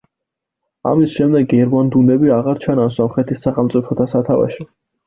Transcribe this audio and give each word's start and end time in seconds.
ამის 0.91 1.13
შემდეგ 1.17 1.53
ერვანდუნები 1.59 2.35
აღარ 2.39 2.65
ჩანან 2.67 2.93
სომხეთის 2.99 3.47
სახელმწიფოთა 3.49 4.15
სათავეში. 4.19 4.73